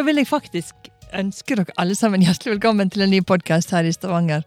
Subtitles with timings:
[0.00, 3.84] Da vil jeg faktisk ønske dere alle sammen hjertelig velkommen til en ny podkast her
[3.84, 4.46] i Stavanger.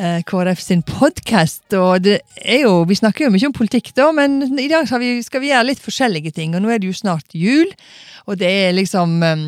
[0.00, 1.66] Eh, KrF sin podkast.
[1.76, 5.02] Og det er jo, vi snakker jo mye om politikk, da, men i dag skal
[5.02, 6.54] vi, skal vi gjøre litt forskjellige ting.
[6.56, 7.68] Og nå er det jo snart jul,
[8.24, 9.42] og det er liksom um,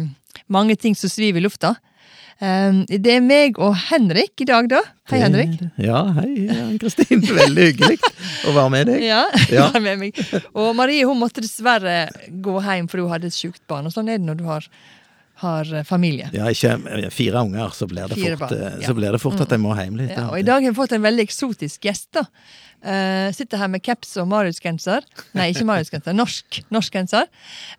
[0.52, 1.70] mange ting som sviver i lufta.
[2.42, 4.82] Um, det er meg og Henrik i dag, da.
[5.08, 5.54] Hei, Henrik.
[5.80, 7.24] Ja, hei, Kristin.
[7.24, 7.96] Veldig hyggelig
[8.44, 9.06] å være med deg.
[9.08, 9.22] Ja,
[9.56, 9.70] Ja.
[9.72, 10.20] vær med meg.
[10.52, 12.10] Og Marie hun måtte dessverre
[12.44, 13.88] gå hjem for hun hadde et sjukt barn.
[13.88, 14.68] Og sånn er det når du har,
[15.42, 16.28] har eh, familie.
[16.32, 18.86] Ja, ikke eh, fire unger, så blir det fort, barn, eh, ja.
[18.86, 20.14] så blir det fort at jeg må hjem litt.
[20.14, 22.10] Ja, og I dag har vi fått en veldig eksotisk gjest.
[22.18, 22.28] da.
[22.84, 25.06] Uh, sitter her med caps og Marius-genser.
[25.32, 26.12] Nei, ikke Marius-genser.
[26.12, 27.30] Norsk, norsk genser.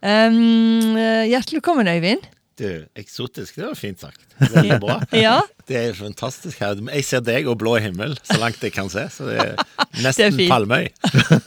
[0.01, 0.97] Um,
[1.29, 2.25] hjertelig velkommen, Øyvind.
[2.55, 4.21] Du, eksotisk, det var fint sagt.
[4.53, 4.93] Veldig bra.
[5.11, 6.77] Ja, Det er fantastisk her.
[6.93, 9.55] Jeg ser deg og blå himmel så langt jeg kan se, så det er
[9.95, 10.51] Det er nesten fint.
[10.51, 10.87] Palmøy.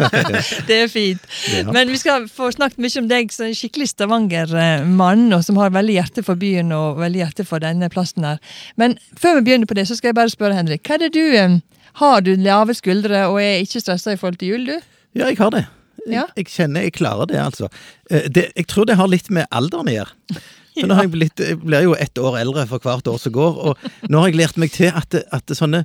[0.68, 1.24] det er fint.
[1.52, 1.64] Ja.
[1.72, 5.72] Men vi skal få snakket mye om deg som en skikkelig Stavanger-mann, og som har
[5.74, 8.38] veldig hjerte for byen og veldig hjerte for denne plassen her.
[8.80, 10.84] Men før vi begynner på det, så skal jeg bare spørre Henrik.
[10.88, 11.58] Hva er det du eh,
[12.02, 14.76] Har du lave skuldre og er ikke stressa i forhold til jul, du?
[15.18, 15.64] Ja, jeg har det.
[15.64, 16.22] Jeg, Ja.
[16.38, 17.68] jeg kjenner jeg klarer det, altså.
[18.10, 20.40] Eh, Det, jeg tror det har litt med alderen å gjøre.
[20.78, 23.34] For nå har jeg, blitt, jeg blir jo ett år eldre for hvert år som
[23.34, 25.84] går, og nå har jeg lært meg til at, at sånne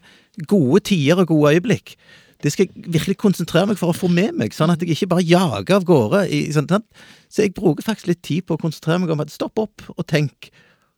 [0.50, 1.98] gode tider og gode øyeblikk
[2.44, 5.14] det skal jeg virkelig konsentrere meg for å få med meg, sånn at jeg ikke
[5.14, 6.26] bare jager av gårde.
[6.28, 6.68] I, sånn,
[7.32, 10.04] så jeg bruker faktisk litt tid på å konsentrere meg om at stopp opp og
[10.12, 10.50] tenk.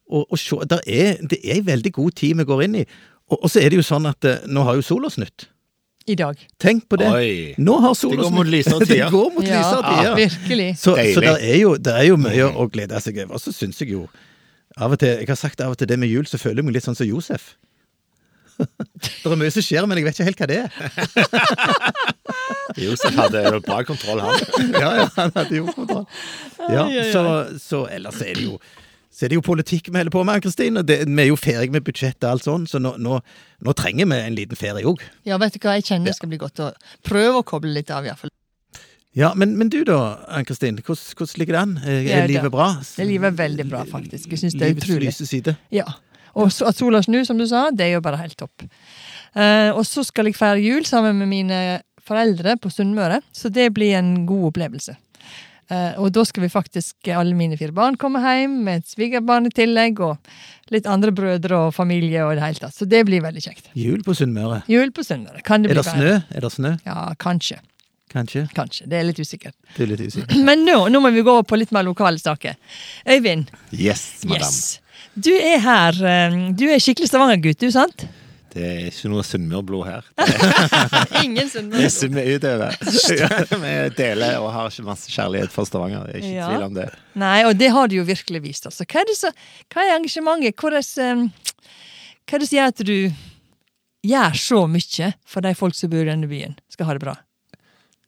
[0.09, 2.85] Og, og se, er, det er en veldig god tid vi går inn i.
[3.29, 5.45] Og, og så er det jo sånn at eh, nå har jo sola snudd.
[6.05, 6.37] I dag.
[6.61, 7.07] Tenk på det.
[7.09, 7.55] Oi.
[7.57, 9.09] Nå har sola Det går mot lysere det tider.
[9.13, 10.15] går mot lysere tider.
[10.19, 10.67] virkelig.
[10.77, 13.39] Så, så det er, jo, det er jo mye å glede seg over.
[13.39, 14.03] Og så syns jeg jo
[14.77, 16.67] av og til Jeg har sagt av og til det med jul, så føler jeg
[16.67, 17.55] meg litt sånn som Josef.
[18.59, 20.69] det er mye som skjer, men jeg vet ikke helt hva det er.
[22.85, 24.71] Josef hadde jo bra kontroll, han.
[24.75, 26.05] ja, ja, han hadde jo kontroll.
[26.69, 27.23] Ja, så,
[27.61, 28.59] så ellers er det jo
[29.15, 30.81] så er det jo politikk vi holder på med, Kristine.
[30.83, 33.21] Det- Vi er jo ferdig med budsjettet og alt sånn, så nå, nå,
[33.63, 34.99] nå trenger vi en liten ferie òg.
[35.23, 36.73] Ja, vet du hva, jeg kjenner det skal bli godt å
[37.07, 38.29] prøve å koble litt av, iallfall.
[39.15, 40.75] Ja, men, men du da, Ann-Kristin.
[40.83, 41.77] Hvordan, hvordan ligger det an?
[41.85, 42.67] Er, Ja, er livet bra?
[42.83, 44.27] Det livet er veldig bra, faktisk.
[44.35, 45.07] Jeg synes det er Livets utrolig.
[45.07, 45.55] lyse side?
[45.71, 45.85] Ja.
[46.35, 48.65] Og så, at sola snur, som du sa, det er jo bare helt topp.
[49.31, 51.61] Uh, og så skal jeg feire jul sammen med mine
[52.05, 54.97] foreldre på Sunnmøre, så det blir en god opplevelse.
[55.69, 59.47] Eh, og da skal vi faktisk, alle mine fire barn, komme hjem med et svigerbarn
[59.49, 60.17] i tillegg, og
[60.73, 62.75] litt andre brødre og familie og i det hele tatt.
[62.77, 63.71] Så det blir veldig kjekt.
[63.73, 64.61] Jul på Sunnmøre.
[64.69, 65.41] Jul på Sunnmøre.
[65.47, 66.11] Kan det Er bli det snø?
[66.37, 66.75] Er det snø?
[66.85, 67.57] Ja, kanskje.
[68.13, 68.45] Kanskje?
[68.55, 68.85] Kanskje.
[68.87, 69.55] Det er litt usikkert.
[69.75, 70.37] Det er litt usikkert.
[70.47, 72.55] Men nå, nå må vi gå over på litt mer lokale saker.
[73.09, 74.45] Øyvind, Yes, madam.
[74.53, 74.79] yes.
[75.17, 75.97] Du er her.
[76.05, 78.05] eh, Du er skikkelig Stavanger-gutt, du, sant?
[78.55, 80.05] Det er ikke noe sunnmørblod her.
[81.21, 82.77] Ingen Det er summer utover.
[83.59, 86.05] Vi deler og har ikke masse kjærlighet for Stavanger.
[86.07, 86.47] Det er ikke Ja.
[86.53, 86.85] tvil om det.
[87.19, 88.69] Nei, og det har du jo virkelig vist.
[88.69, 88.87] Altså.
[88.87, 89.33] Hva, er det så,
[89.73, 90.55] hva er engasjementet?
[90.55, 91.51] Hvordan, eh,
[92.25, 92.95] hva er det som gjør at du
[94.05, 97.17] gjør så mye for de folk som bor i denne byen, skal ha det bra?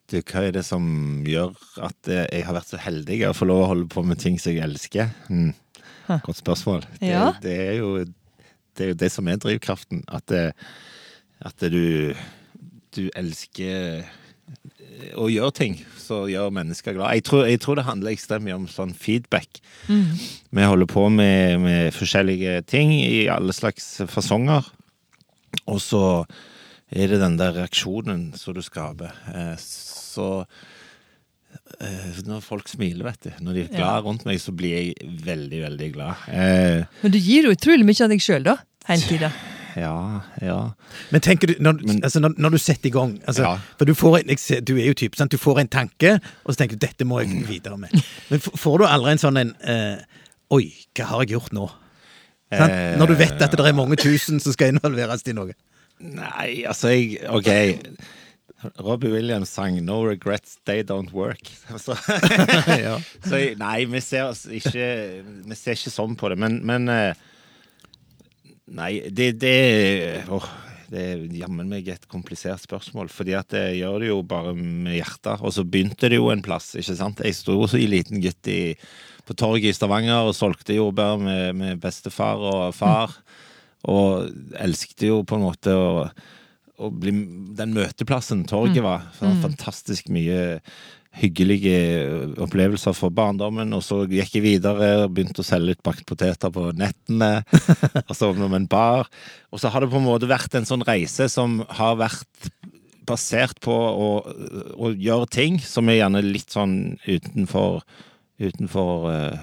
[0.08, 0.88] Du, hva er det som
[1.28, 1.52] gjør
[1.84, 4.40] at eh, jeg har vært så heldig å få lov å holde på med ting
[4.40, 5.12] som jeg elsker?
[5.28, 5.52] Mm.
[6.24, 6.86] Godt spørsmål.
[7.02, 7.34] Det, Ja.
[7.44, 8.06] det, er jo,
[8.78, 10.04] det er jo det som er drivkraften.
[10.08, 10.54] At, det,
[11.46, 12.14] at du,
[12.96, 17.18] du elsker eh, å gjøre ting som gjør mennesker glad.
[17.18, 19.60] Jeg tror, jeg tror det handler ekstremt mye om sånn feedback.
[20.56, 24.70] Vi holder på med, med forskjellige ting i alle slags fasonger.
[25.68, 26.04] Og så
[26.88, 29.16] er det den der reaksjonen som du skaper.
[29.34, 30.66] Eh, så eh,
[32.28, 34.00] Når folk smiler, vet du, når de er glad Ja.
[34.02, 34.96] rundt meg, så blir jeg
[35.26, 36.16] veldig, veldig glad.
[36.32, 38.58] Eh, Men du gir jo utrolig mye av deg sjøl, da.
[38.88, 39.32] Hele tida.
[39.78, 40.72] ja, ja.
[41.12, 43.58] Men tenker du, når, Men- altså, når, når du setter i gang altså, Ja.
[43.78, 45.30] For du får en, jeg ser, du er jo typ, sant?
[45.32, 47.92] Du får en tanke, og så tenker du dette må jeg gå videre med.
[48.32, 49.98] Men får du aldri en sånn en eh,
[50.50, 51.70] Oi, hva har jeg gjort nå?
[52.52, 55.52] Eh, Når du vet at det er mange tusen som skal involveres i noe.
[56.00, 57.50] Nei, altså jeg OK.
[58.82, 61.52] Robbie Williams sang 'No regrets, they don't work'.
[61.78, 61.96] Så,
[62.88, 62.98] ja.
[63.22, 64.88] så nei, vi ser, oss ikke,
[65.46, 67.26] vi ser ikke sånn på det, men, men eh,
[68.68, 70.44] Nei, det, det åh,
[70.92, 73.08] det er jammen meg et komplisert spørsmål.
[73.12, 75.40] fordi at jeg gjør det jo bare med hjertet.
[75.40, 77.24] Og så begynte det jo en plass, ikke sant.
[77.24, 78.76] Jeg sto jo i liten gutt i,
[79.28, 83.16] på torget i Stavanger og solgte jordbær med, med bestefar og far.
[83.88, 84.28] Og
[84.60, 86.08] elsket jo på en måte å,
[86.78, 87.14] å bli
[87.58, 89.10] Den møteplassen torget var.
[89.18, 90.62] For Fantastisk mye
[91.18, 91.78] hyggelige
[92.44, 93.74] opplevelser for barndommen.
[93.74, 97.42] Og så gikk jeg videre og begynte å selge litt bakt poteter på nettene.
[98.08, 99.10] og så åpnet vi en bar.
[99.52, 102.52] Og så har det på en måte vært en sånn reise som har vært
[103.08, 104.10] basert på å,
[104.76, 107.82] å gjøre ting som er gjerne litt sånn utenfor
[108.38, 109.38] Utenfor eh,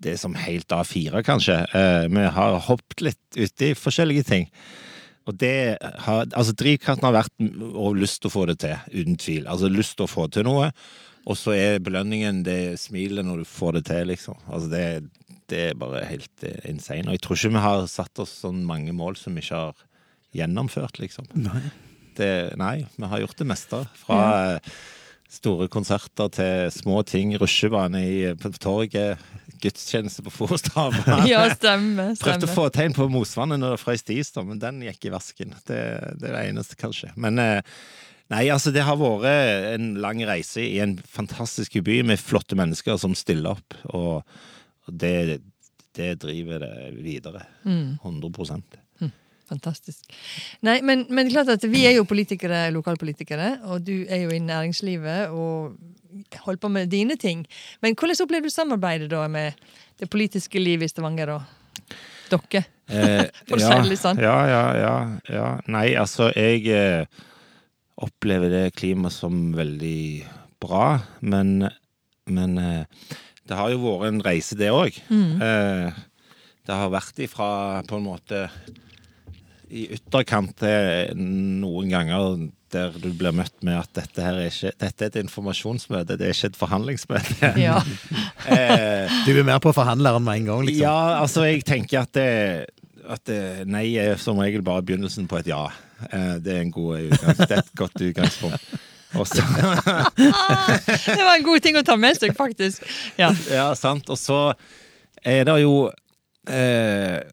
[0.00, 1.58] det som helt A4, kanskje.
[1.76, 4.46] Eh, vi har hoppet litt uti forskjellige ting.
[5.28, 5.76] Og det
[6.06, 7.34] har, altså Drivkraften har vært
[7.68, 9.46] og lyst til å få det til, uten tvil.
[9.50, 10.70] Altså lyst til å få til noe.
[11.28, 14.38] Og så er belønningen det smilet når du får det til, liksom.
[14.48, 14.84] Altså det,
[15.52, 17.10] det er bare helt eh, insane.
[17.10, 19.84] Og jeg tror ikke vi har satt oss sånn mange mål som vi ikke har
[20.38, 21.28] gjennomført, liksom.
[21.36, 21.66] Nei.
[22.18, 23.82] Det, nei, vi har gjort det meste.
[24.00, 24.22] Fra
[24.54, 24.72] eh,
[25.28, 27.34] store konserter til små ting.
[27.40, 29.20] Rusjebane i, på torget.
[29.62, 31.06] Gudstjeneste på Foresthavet.
[31.30, 32.14] Ja, stemmer.
[32.20, 35.08] Prøvde å få tegn på Mosvannet når det frøs is, stis, da, men den gikk
[35.08, 35.56] i vasken.
[35.66, 35.80] Det,
[36.20, 37.10] det er det eneste, kanskje.
[37.20, 37.76] Men eh,
[38.32, 39.26] nei, altså, det har vært
[39.74, 44.22] en lang reise i en fantastisk by med flotte mennesker som stiller opp, og,
[44.88, 45.40] det,
[45.98, 47.42] det driver det videre.
[47.66, 47.98] Mm.
[48.00, 48.87] 100
[49.48, 50.04] Fantastisk.
[50.66, 54.42] Nei, men, men klart at vi er jo politikere, lokalpolitikere, og du er jo i
[54.44, 55.78] næringslivet og
[56.44, 57.46] holder på med dine ting.
[57.82, 59.56] Men hvordan opplever du samarbeidet da med
[60.00, 61.96] det politiske livet i Stavanger og
[62.30, 62.64] dere?
[62.88, 64.20] Eh, For å si det litt sånn.
[64.22, 64.94] Ja, ja, ja,
[65.32, 65.48] ja.
[65.70, 67.24] Nei, altså, jeg eh,
[68.04, 70.00] opplever det klimaet som veldig
[70.62, 71.70] bra, men,
[72.28, 73.16] men eh,
[73.48, 74.96] det har jo vært en reise, det òg.
[75.08, 75.40] Mm.
[75.40, 76.04] Eh,
[76.68, 77.48] det har vært ifra
[77.88, 78.44] på en måte
[79.70, 84.72] i ytterkant til noen ganger der du blir møtt med at dette her er ikke
[84.80, 87.52] Dette er et informasjonsmøte, det er ikke et forhandlingsmøte.
[87.68, 87.78] Ja.
[88.54, 90.84] eh, Du er mer på forhandleren med en gang, liksom.
[90.84, 92.66] ja, altså jeg tenker at, det,
[93.08, 95.64] at det, nei er som regel bare begynnelsen på et ja.
[96.12, 98.68] Eh, Det er, en god det er et godt utgangspunkt.
[99.08, 99.40] Så,
[100.20, 102.84] Det var en god ting å ta med seg, faktisk.
[103.16, 103.32] Ja.
[103.48, 104.10] ja, sant.
[104.12, 104.52] Og så
[105.24, 105.88] er det jo
[106.52, 107.24] eh,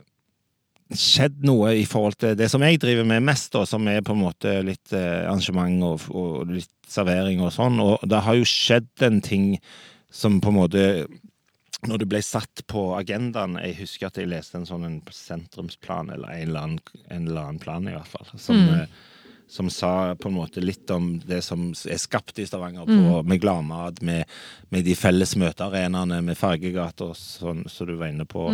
[0.93, 4.13] skjedd noe i forhold til det som jeg driver med mest, da, som er på
[4.13, 7.79] en måte litt eh, arrangement og, og litt servering og sånn.
[7.81, 9.55] Og det har jo skjedd en ting
[10.13, 10.83] som på en måte
[11.85, 16.09] når det ble satt på agendaen Jeg husker at jeg leste en sånn en sentrumsplan,
[16.15, 16.79] eller en eller annen,
[17.13, 18.25] en eller annen plan, i hvert fall.
[18.37, 18.79] Som, Mm.
[18.81, 18.87] eh,
[19.47, 23.41] som sa på en måte litt om det som er skapt i Stavanger, på, med
[23.43, 24.25] gladmat, med,
[24.71, 28.47] med de felles møtearenaene, med fargegater, sånn som så du var inne på.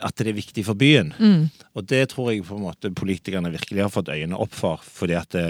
[0.00, 1.12] At det er viktig for byen.
[1.18, 1.48] Mm.
[1.76, 4.80] Og det tror jeg på en måte politikerne virkelig har fått øynene opp for.
[4.80, 5.46] Fordi at det,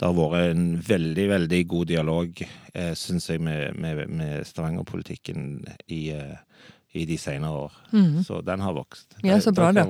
[0.00, 5.42] det har vært en veldig, veldig god dialog, eh, syns jeg, med, med, med Stavanger-politikken
[5.92, 6.38] i, eh,
[6.96, 7.74] i de senere år.
[8.24, 9.06] Så den har vokst.
[9.20, 9.26] Mm.
[9.28, 9.82] Ja, så bra, det.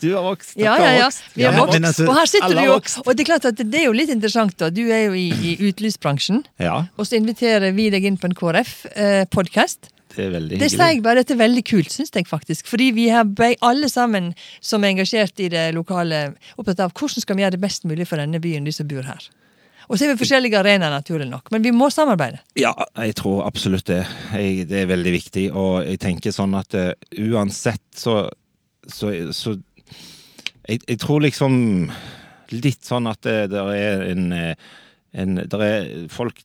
[0.00, 0.56] Du har vokst.
[0.56, 1.10] Ja, ja, ja.
[1.34, 1.76] Vi har vokst.
[1.78, 4.10] altså, og her sitter du jo, og det er klart at det er jo litt
[4.14, 4.70] interessant, da.
[4.72, 8.38] Du er jo i, i utelivsbransjen, Ja, og så inviterer vi deg inn på en
[8.40, 9.92] KrF-podkast.
[10.16, 12.68] Det er veldig Det sier jeg bare dette er veldig kult, syns jeg faktisk.
[12.70, 13.26] Fordi vi har
[13.64, 17.64] alle sammen som er engasjert i det lokale, opptatt av hvordan skal vi gjøre det
[17.64, 19.28] best mulig for denne byen, de som bor her.
[19.86, 22.40] Og så er vi forskjellige arenaer, naturlig nok, men vi må samarbeide.
[22.58, 24.02] Ja, jeg tror absolutt det.
[24.34, 25.46] Jeg, det er veldig viktig.
[25.54, 26.90] Og jeg tenker sånn at uh,
[27.22, 28.24] uansett så
[28.86, 29.56] Så, så
[30.68, 31.90] jeg, jeg tror liksom
[32.54, 34.54] litt sånn at det der er en, eh,
[35.10, 36.38] en der er Folk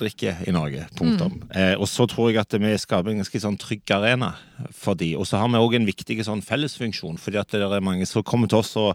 [0.00, 1.38] drikker i Norge, punktum.
[1.54, 4.32] Eh, og så tror jeg at vi skaper en ganske sånn trygg arena
[4.76, 5.12] for de.
[5.16, 8.24] Og så har vi òg en viktig sånn fellesfunksjon, fordi at det er mange som
[8.26, 8.94] kommer til oss og,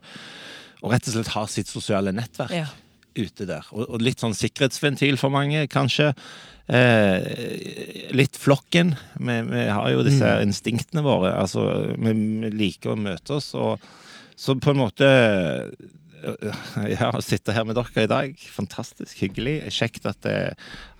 [0.81, 2.67] og rett og slett har sitt sosiale nettverk Ja.
[3.15, 3.63] ute der.
[3.71, 6.09] Og, og litt sånn sikkerhetsventil for mange, kanskje.
[6.67, 8.95] Eh, litt flokken.
[9.19, 11.31] Vi, vi har jo disse instinktene våre.
[11.39, 11.63] Altså,
[11.95, 12.11] vi,
[12.43, 13.79] vi liker å møte oss, og
[14.35, 15.07] så på en måte
[16.95, 19.57] ja, å sitte her med dere i dag, fantastisk hyggelig.
[19.73, 20.37] Kjekt at, det,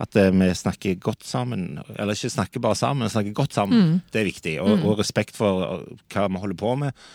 [0.02, 1.80] at det, vi snakker godt sammen.
[1.96, 4.00] Eller ikke snakker bare sammen, men snakker godt sammen.
[4.14, 4.58] Det er viktig.
[4.64, 7.06] Og, og respekt for hva vi holder på med.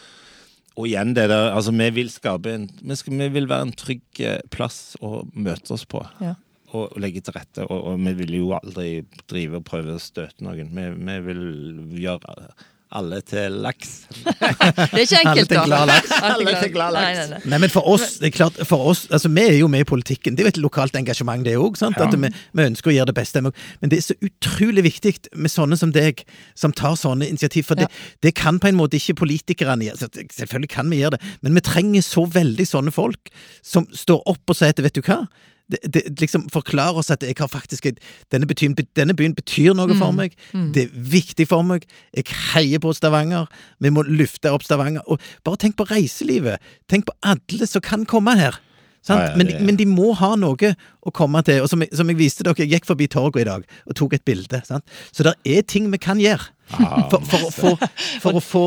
[0.78, 3.74] Og igjen det der, altså vi vil skape en Vi, skal, vi vil være en
[3.76, 6.02] trygg eh, plass å møte oss på.
[6.22, 6.36] Ja.
[6.70, 7.66] Og, og legge til rette.
[7.66, 8.90] Og, og vi vil jo aldri
[9.30, 10.70] drive og prøve å støte noen.
[10.76, 11.42] Vi, vi vil
[12.06, 12.36] gjøre
[12.90, 13.90] alle til laks.
[14.30, 15.64] Det er ikke Alle enkelt, til da.
[15.66, 16.10] glad laks.
[16.26, 17.04] Alle til glad laks.
[17.06, 17.50] Nei, nei, nei.
[17.52, 19.88] Nei, men for oss, det er klart, for oss, altså vi er jo med i
[19.88, 20.34] politikken.
[20.34, 21.78] Det er jo et lokalt engasjement, det òg.
[21.80, 21.90] Ja.
[22.06, 23.44] At vi, vi ønsker å gjøre det beste.
[23.44, 26.24] Men det er så utrolig viktig med sånne som deg,
[26.58, 27.68] som tar sånne initiativ.
[27.70, 27.86] For det,
[28.26, 30.10] det kan på en måte ikke politikerne gjøre.
[30.34, 33.30] Selvfølgelig kan vi gjøre det, men vi trenger så veldig sånne folk
[33.62, 35.22] som står opp og sier at vet du hva,
[35.70, 37.86] det, det, liksom forklarer oss at jeg har faktisk
[38.32, 40.34] denne, byen, denne byen betyr noe for meg.
[40.74, 41.86] Det er viktig for meg.
[42.16, 43.50] Jeg heier på Stavanger.
[43.78, 45.06] Vi må lufte opp Stavanger.
[45.06, 46.58] Og bare tenk på reiselivet.
[46.90, 48.58] Tenk på alle som kan komme her.
[49.00, 49.20] Sant?
[49.22, 51.62] Ja, ja, men, men de må ha noe å komme til.
[51.64, 54.18] Og som jeg, som jeg viste dere, jeg gikk forbi torget i dag og tok
[54.18, 54.60] et bilde.
[54.66, 54.84] Sant?
[55.14, 56.52] Så det er ting vi kan gjøre.
[57.10, 57.70] For, for, få,
[58.22, 58.64] for å få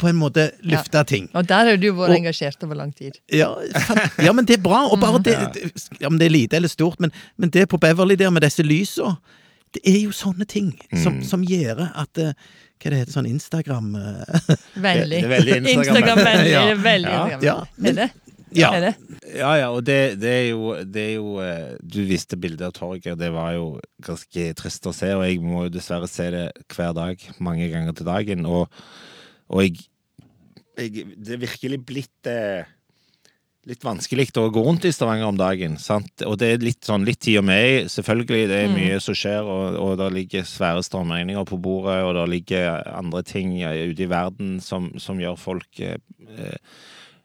[0.00, 1.28] på en måte lufta ting.
[1.34, 3.20] Og der har du vært Og- engasjert over lang tid.
[3.30, 3.52] Ja,
[4.18, 4.80] ja, men det er bra.
[4.90, 7.78] Og bare det, det- ja, Om det er lite eller stort, men, men det på
[7.78, 9.16] Beverly der med disse lysa
[9.74, 10.68] det er jo sånne ting
[11.02, 11.24] som, Mm.
[11.26, 12.32] som gjør at eh,
[12.84, 15.22] Hva det heter sånn Instagram eh, Vennlig.
[15.30, 16.50] Veldig Instagram- Instagram-vennlig.
[16.52, 16.60] Ja.
[16.74, 17.24] veldig Ja.
[17.24, 17.42] Instagram-vennlig.
[17.42, 18.10] Ja, men- Er det?
[18.54, 18.70] Ja.
[19.34, 22.74] Ja, ja, og det, det er jo, det er jo eh, Du viste bildet av
[22.76, 23.66] torget, og det var jo
[24.04, 25.10] ganske trist å se.
[25.16, 26.44] Og jeg må jo dessverre se det
[26.74, 28.46] hver dag, mange ganger til dagen.
[28.46, 28.70] Og,
[29.50, 29.82] og jeg,
[30.78, 32.70] jeg Det er virkelig blitt eh,
[33.68, 35.78] litt vanskelig å gå rundt i Stavanger om dagen.
[35.80, 36.24] sant?
[36.26, 38.48] Og det er litt sånn litt tid og med, selvfølgelig.
[38.50, 42.26] Det er mye som skjer, og, og det ligger svære strømregninger på bordet, og det
[42.32, 45.96] ligger andre ting ute i verden som, som gjør folk eh,
[46.36, 46.76] eh,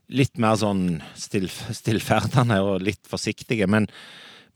[0.10, 3.68] litt mer sånn stillf stillferdende og litt forsiktige.
[3.70, 3.86] Men,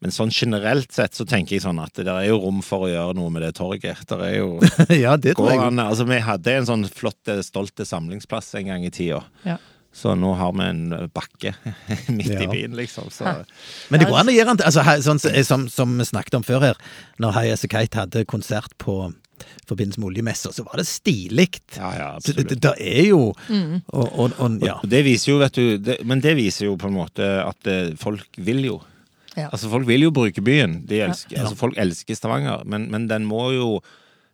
[0.01, 2.88] men sånn generelt sett så tenker jeg sånn at det der er jo rom for
[2.88, 4.01] å gjøre noe med det torget.
[4.10, 4.48] Der er jo
[5.05, 5.62] Ja, det tror jeg.
[5.79, 9.22] altså Vi hadde en sånn flott, stolt samlingsplass en gang i tida.
[9.45, 9.60] Ja.
[9.93, 11.51] Så nå har vi en bakke
[12.17, 12.39] midt Ja.
[12.41, 13.12] i byen, liksom.
[13.13, 13.29] Så
[13.93, 16.39] Men det går an å gjøre den til altså, sånn, som- som, som vi snakket
[16.39, 16.79] om før her,
[17.22, 19.13] når High As A Kite hadde konsert på
[19.69, 21.50] forbindelse med oljemessa, så var det stilig.
[21.77, 22.50] ja, ja, absolutt.
[22.50, 24.77] det, det er jo og, og, og, ja.
[24.83, 27.67] Og det viser jo, vet du det, Men det viser jo på en måte at
[27.69, 28.79] eh, folk vil jo.
[29.35, 29.47] Ja.
[29.50, 30.83] Altså Folk vil jo bruke byen.
[30.88, 31.43] De elsker, Ja.
[31.47, 32.62] altså Folk elsker Stavanger.
[32.69, 33.81] Men, men den må jo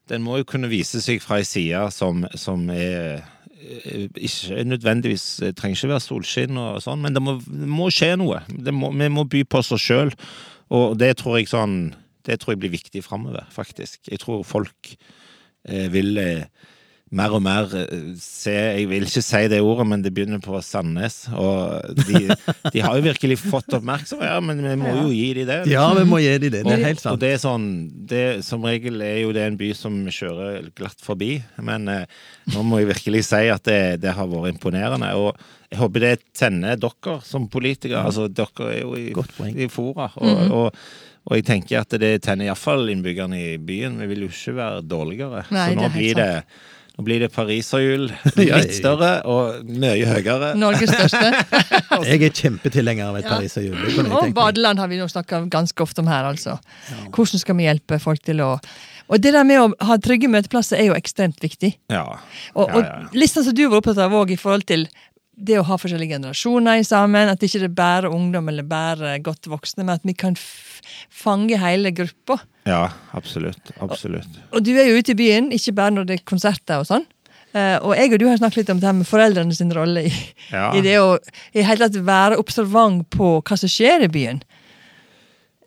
[0.10, 3.22] Den må jo kunne vise seg fra ei side som, som er
[3.62, 5.26] eh, ikke nødvendigvis
[5.56, 8.40] trenger ikke være solskinn og sånn, men det må, det må skje noe.
[8.50, 10.10] Det må, vi må by på oss sjøl.
[10.74, 11.76] Og det tror jeg sånn
[12.30, 14.02] Det tror jeg blir viktig framover, faktisk.
[14.10, 16.46] Jeg tror folk eh, vil eh,
[17.10, 20.60] mer og mer eh, se Jeg vil ikke si det ordet, men det begynner på
[20.66, 21.24] Sandnes.
[21.34, 22.28] Og de,
[22.74, 25.60] de har jo virkelig fått oppmerksomhet, ja, men vi må jo gi dem det.
[25.72, 26.64] ja, vi må gi dem det.
[26.68, 27.16] Det er helt sant.
[27.16, 27.24] Og sant.
[27.24, 27.68] det er sånn
[28.10, 32.20] det, Som regel er jo det en by som kjører glatt forbi, men eh,
[32.54, 35.14] nå må jeg virkelig si at det, det har vært imponerende.
[35.18, 35.34] Og
[35.70, 38.06] jeg håper det tenner dere som politikere.
[38.06, 39.10] Altså, dere er jo i,
[39.66, 40.12] i fora.
[40.18, 40.84] Og, og,
[41.28, 44.00] og jeg tenker at det tenner iallfall innbyggerne i byen.
[44.02, 45.46] Vi vil jo ikke være dårligere.
[45.54, 46.34] Nei, Så nå det blir det
[47.00, 48.10] nå blir det pariserhjul.
[48.36, 50.50] Litt større og mye høyere.
[50.60, 51.30] Norges største.
[52.10, 53.38] Jeg er kjempetilhenger av et Ja.
[53.38, 54.10] pariserhjul.
[54.12, 56.58] Og badeland har vi nå snakka ganske ofte om her, altså.
[57.16, 58.58] Hvordan skal vi hjelpe folk til å
[59.10, 61.72] Og det der med å ha trygge møteplasser er jo ekstremt viktig.
[61.90, 62.04] Ja.
[62.54, 63.08] Og, og ja, ja.
[63.16, 64.84] litt sånn som du var opptatt av òg, i forhold til
[65.40, 67.32] det å ha forskjellige generasjoner i sammen.
[67.32, 70.36] At ikke det er bare ungdom eller bare godt voksne, men at vi kan
[71.10, 72.40] fange hele gruppa.
[72.70, 73.72] ja, absolutt.
[73.82, 74.28] Absolutt.
[74.54, 77.06] Og du er jo ute i byen, ikke bare når det er konserter og sånn.
[77.50, 80.04] Uh, og jeg og du har snakket litt om det her med foreldrene sin rolle
[80.06, 80.12] i,
[80.52, 80.68] Ja.
[80.78, 81.18] i det å
[81.58, 84.44] i hele tatt være observant på hva som skjer i byen.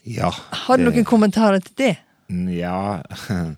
[0.07, 0.31] Ja.
[0.31, 1.97] Har du det- noen kommentarer til det?
[2.55, 3.03] Ja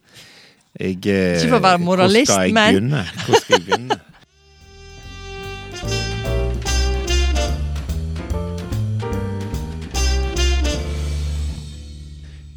[0.80, 3.02] Jeg eh, Ikke for å være moralist, Hvor skal jeg men- begynne?
[3.26, 4.00] Hvor skal jeg begynne?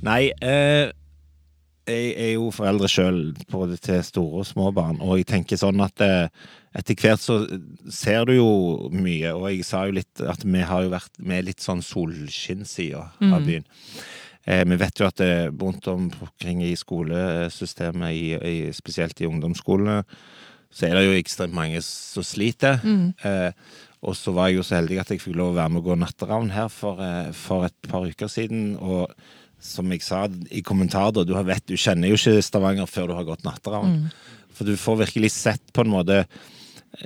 [0.07, 0.89] Nei, eh,
[1.87, 3.19] jeg er jo foreldre sjøl,
[3.51, 6.27] både til store og små barn, og jeg tenker sånn at eh,
[6.77, 7.39] etter hvert så
[7.91, 8.51] ser du jo
[8.93, 13.03] mye, og jeg sa jo litt at vi har jo vært med litt sånn solskinnsida
[13.33, 13.67] av byen.
[14.47, 19.27] Eh, vi vet jo at det er rundt omkring i skolesystemet, i, i, spesielt i
[19.27, 20.01] ungdomsskolene,
[20.71, 22.79] så er det jo ekstremt mange som sliter.
[23.27, 23.51] Eh,
[24.07, 25.89] og så var jeg jo så heldig at jeg fikk lov å være med og
[25.89, 28.75] gå natteravn her for, eh, for et par uker siden.
[28.77, 29.11] Og
[29.63, 33.17] som jeg sa i kommentar, da, du, vet, du kjenner jo ikke Stavanger før du
[33.17, 34.07] har gått natteravn.
[34.57, 36.21] For du får virkelig sett på en måte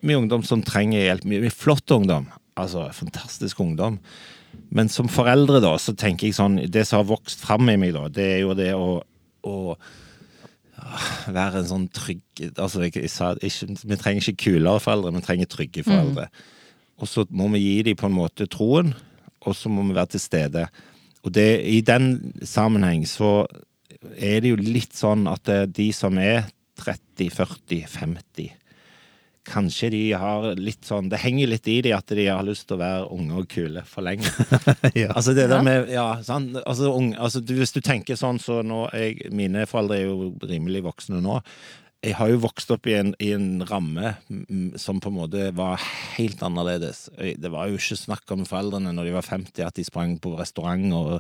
[0.06, 1.26] mye ungdom som trenger hjelp.
[1.28, 2.30] Mye, mye flott ungdom.
[2.60, 4.00] Altså fantastisk ungdom.
[4.72, 7.94] Men som foreldre, da, så tenker jeg sånn Det som har vokst fram i meg,
[7.96, 8.98] da, det er jo det å,
[9.48, 9.56] å
[10.76, 15.14] ah, være en sånn trygg Altså, jeg, jeg sa ikke, vi trenger ikke kulere foreldre,
[15.16, 16.28] vi trenger trygge foreldre.
[17.02, 18.92] Og så må vi gi dem på en måte troen,
[19.42, 20.68] og så må vi være til stede.
[21.22, 23.46] Og det, i den sammenheng så
[24.18, 26.48] er det jo litt sånn at de som er
[26.82, 28.50] 30, 40, 50
[29.52, 32.78] Kanskje de har litt sånn Det henger litt i de at de har lyst til
[32.78, 34.30] å være unge og kule for lenge.
[35.02, 35.10] Ja.
[35.16, 36.54] Altså det der med Ja, sant?
[36.62, 40.84] Altså, unge, altså hvis du tenker sånn, så nå jeg, Mine foreldre er jo rimelig
[40.86, 41.40] voksne nå.
[42.02, 45.52] Jeg har jo vokst opp i en, i en ramme mm, som på en måte
[45.54, 45.82] var
[46.16, 47.10] helt annerledes.
[47.14, 50.34] Det var jo ikke snakk om foreldrene når de var 50, at de sprang på
[50.40, 51.20] restaurant og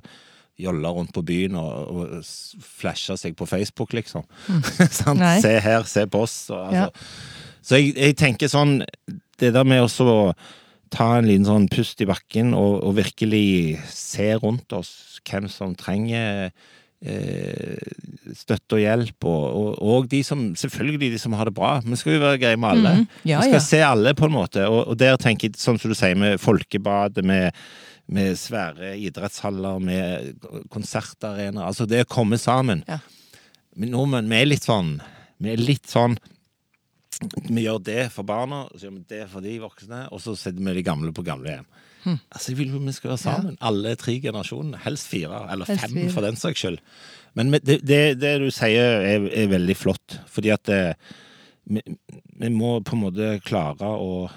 [0.61, 4.25] jolla rundt på byen og, og flasha seg på Facebook, liksom.
[4.47, 4.63] Mm.
[5.45, 6.37] Se her, se på oss.
[6.49, 6.89] Og, altså.
[6.89, 7.61] Ja.
[7.61, 8.79] Så jeg, jeg tenker sånn
[9.37, 10.15] Det der med å
[10.91, 15.75] ta en liten sånn pust i bakken og, og virkelig se rundt oss hvem som
[15.77, 16.49] trenger
[17.01, 21.79] støtte og hjelp, og, og, og de som selvfølgelig de som har det bra.
[21.81, 22.91] Vi skal jo være greie med alle.
[22.99, 23.07] Mhm.
[23.25, 23.63] Ja, vi skal ja.
[23.65, 24.67] se alle, på en måte.
[24.69, 27.57] Og, og der tenker jeg, sånn som du sier, med folkebadet, med,
[28.11, 31.65] med svære idrettshaller, med konsertarenaer.
[31.71, 32.85] Altså det å komme sammen.
[32.89, 33.01] Ja.
[33.75, 34.97] Men nordmenn, vi er litt sånn
[35.39, 36.17] Vi er litt sånn
[37.47, 40.59] Vi gjør det for barna, så gjør vi det for de voksne, og så setter
[40.59, 41.67] vi de gamle på gamlehjem.
[42.03, 42.17] Hm.
[42.31, 44.79] Altså, jeg vil vi skal være sammen, alle tre generasjonene.
[44.85, 46.11] Helst fire, eller Helst fem, fire.
[46.15, 46.79] for den saks skyld.
[47.37, 50.81] Men det, det, det du sier, er, er veldig flott, fordi at det,
[51.71, 51.83] vi,
[52.41, 54.29] vi må på en måte klare å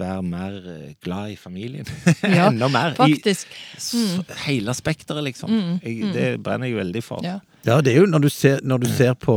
[0.00, 1.84] være mer eh, glad i familien.
[2.24, 2.94] Ja, Enda mer.
[2.96, 3.50] I Faktisk.
[3.76, 5.52] s- hele spekteret, liksom.
[5.52, 7.20] Mm, Jeg, det brenner jeg veldig for.
[7.26, 7.38] Ja.
[7.68, 9.36] Ja, det er jo når du ser, når du ser på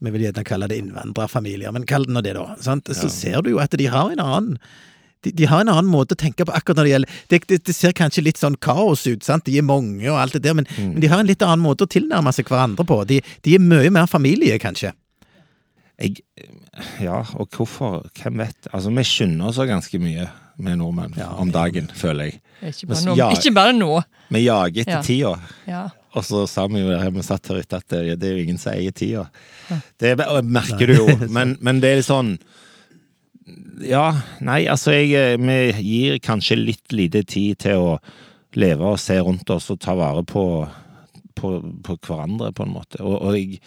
[0.00, 2.44] Vi vil gjerne kalle det innvandrerfamilier, men kall det nå det, da.
[2.62, 2.86] Sant?
[2.94, 3.16] Så Ja.
[3.16, 4.54] ser du jo at de har en annen
[5.24, 7.58] de, de har en annen måte å tenke på akkurat når det gjelder Det, det,
[7.68, 9.44] det ser kanskje litt sånn kaos ut, sant?
[9.44, 10.92] de er mange og alt det der, men, Mm.
[10.94, 13.02] men de har en litt annen måte å tilnærme seg hverandre på.
[13.06, 14.92] De, de er mye mer familie, kanskje.
[16.00, 16.22] Jeg,
[17.04, 18.06] ja, og hvorfor?
[18.16, 18.68] Hvem vet?
[18.72, 20.28] Altså, vi skynder oss ganske mye
[20.60, 22.40] med nordmenn Ja, om dagen, føler jeg.
[22.70, 23.26] Ikke bare ja.
[23.36, 23.90] Ikke bare nå.
[24.32, 25.02] Vi jager etter Ja.
[25.04, 25.34] tida.
[25.68, 25.82] Ja.
[26.16, 28.42] Og så sa vi jo her vi satt her ute at det, det er jo
[28.46, 29.26] ingen som eier tida.
[30.00, 32.38] Det merker du jo, men, men det er litt sånn
[33.84, 34.08] Ja,
[34.44, 37.94] nei, altså jeg eh, Vi gir kanskje litt lite tid til å
[38.58, 40.44] leve og se rundt oss og ta vare på,
[41.38, 41.54] på,
[41.86, 43.02] på hverandre, på en måte.
[43.04, 43.60] Og, og jeg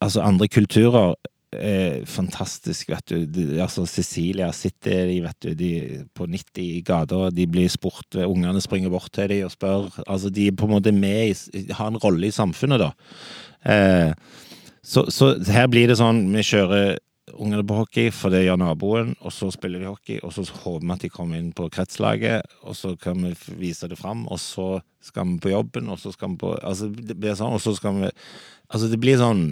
[0.00, 1.14] Altså, andre kulturer
[1.52, 3.24] er fantastisk, vet du.
[3.26, 5.72] De, altså, Cecilia sitter de, vet du, de
[6.16, 9.90] på 90 i gata, de blir spurt, ungene springer bort til dem og spør.
[10.06, 12.90] Altså, de er på en måte med i, har en rolle i samfunnet, da.
[13.74, 14.14] Eh,
[14.80, 16.96] så, så her blir det sånn, vi kjører
[17.38, 20.86] ungene på hockey, for det gjør naboen, og så spiller de hockey, og så håper
[20.86, 24.40] vi at de kommer inn på kretslaget, og så kan vi vise det fram, og
[24.42, 27.60] så skal vi på jobben, og så skal vi på Altså, det blir sånn, og
[27.64, 28.10] så skal vi
[28.70, 29.44] Altså, det blir sånn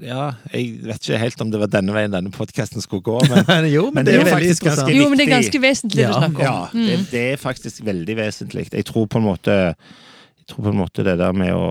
[0.00, 3.18] Ja, jeg vet ikke helt om det var denne veien denne podkasten skulle gå,
[3.50, 6.06] men jo, Men det er jo faktisk ganske ganske- Jo, men det er ganske vesentlig
[6.06, 6.12] Ja.
[6.14, 6.46] å snakke om.
[6.46, 8.68] ja, det, det er faktisk veldig vesentlig.
[8.72, 11.66] Jeg tror på en måte Jeg tror på en måte det der med å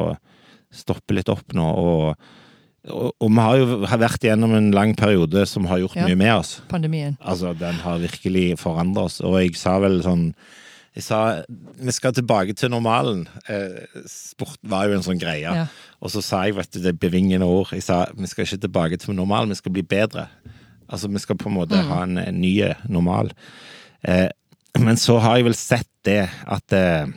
[0.72, 2.16] stoppe litt opp nå og
[2.90, 6.08] og, og vi har jo har vært igjennom en lang periode som har gjort Ja.
[6.08, 6.62] mye med oss.
[6.72, 7.18] Pandemien.
[7.22, 9.20] Altså, den har virkelig forandret oss.
[9.22, 10.34] Og jeg sa vel sånn
[10.96, 11.20] Jeg sa
[11.80, 13.22] vi skal tilbake til normalen.
[13.48, 15.48] Eh, sport var jo en sånn greie.
[15.48, 15.68] Ja.
[16.02, 17.70] Og så sa jeg, vet du, det bevingende ord.
[17.72, 20.26] Jeg sa vi skal ikke tilbake til normalen, vi skal bli bedre.
[20.92, 22.58] Altså, vi skal på en måte ha en, en ny
[22.92, 23.32] normal.
[24.04, 24.28] Eh,
[24.80, 27.08] men så har jeg vel sett det at eh,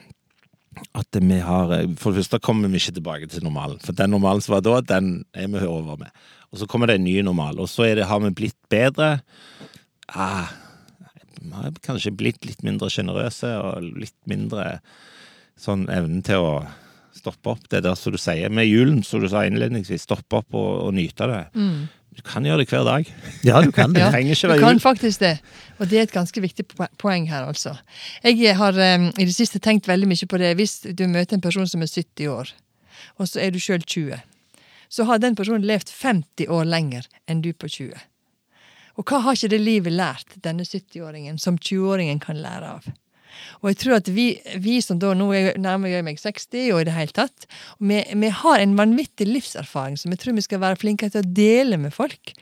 [0.94, 3.80] at vi har For det første kommer vi ikke tilbake til normalen.
[3.82, 6.10] For den normalen som var da, den er vi over med.
[6.52, 7.58] Og så kommer det en ny normal.
[7.60, 9.18] Og så er det, har vi blitt bedre.
[10.08, 10.52] Ah,
[11.40, 14.78] vi har kanskje blitt litt mindre sjenerøse og litt mindre
[15.60, 16.54] sånn evnen til å
[17.14, 17.66] stoppe opp.
[17.70, 20.06] Det der som du sier med julen, som du sa innledningsvis.
[20.06, 21.42] Stoppe opp og, og nyte det.
[21.58, 21.84] Mm.
[22.14, 23.08] Du kan gjøre det hver dag.
[23.44, 24.04] Ja, du kan det.
[24.04, 24.10] Ja,
[24.54, 25.38] du kan faktisk det.
[25.78, 26.66] Og det er et ganske viktig
[26.98, 27.74] poeng her, altså.
[28.22, 30.54] Jeg har um, i det siste tenkt veldig mye på det.
[30.58, 32.54] Hvis du møter en person som er 70 år,
[33.18, 34.20] og så er du sjøl 20,
[34.88, 37.94] så har den personen levd 50 år lenger enn du på 20.
[38.94, 42.86] Og hva har ikke det livet lært denne 70-åringen, som 20-åringen kan lære av?
[43.62, 44.26] Og jeg tror at vi,
[44.62, 47.46] vi som da, nå er- nærmer jeg meg 60, og i det hele tatt,
[47.80, 51.32] vi, vi har en vanvittig livserfaring som jeg tror vi skal være flinke til å
[51.36, 52.32] dele med folk.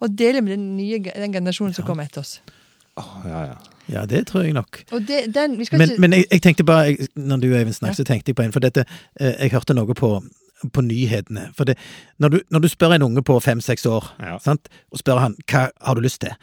[0.00, 2.38] Og dele med den nye den generasjonen som kommer etter oss.
[3.00, 3.58] Åh, ja, ja.
[3.90, 4.84] Ja, det tror jeg nok.
[4.94, 6.00] Og det, den, vi skal Men, ikke...
[6.00, 8.52] men jeg, jeg tenkte bare, jeg, når du Eivind snakket, så tenkte jeg på en,
[8.54, 8.84] for dette,
[9.20, 10.10] eh, jeg hørte noe på,
[10.72, 11.48] på nyhetene.
[11.58, 11.74] For det,
[12.22, 14.36] når, du, når du spør en unge på fem-seks år, Ja.
[14.44, 16.36] sant, og spør han hva har du lyst til,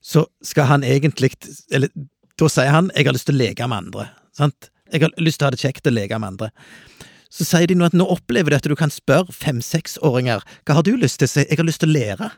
[0.00, 1.34] så skal han egentlig,
[1.70, 1.92] eller
[2.38, 4.08] da sier han jeg har lyst til å leke med andre.
[4.36, 4.70] Sant?
[4.92, 6.50] Jeg har lyst til å ha det kjekt å leke med andre.
[7.28, 10.86] Så sier de nå at nå opplever de at du kan spørre fem-seksåringer hva har
[10.86, 12.30] du lyst til, så jeg har lyst til å lære.